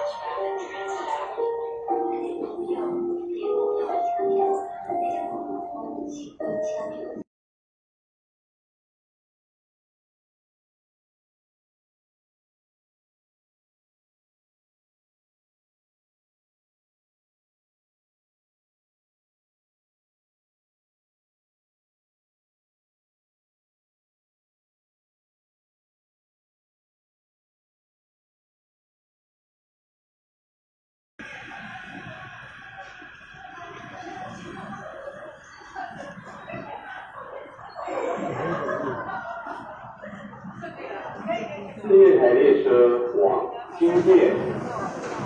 [43.81, 44.33] 15 dias.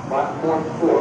[0.09, 0.94] 4.4.